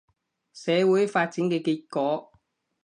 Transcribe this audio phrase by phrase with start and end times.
[0.51, 2.31] 社會發展嘅結果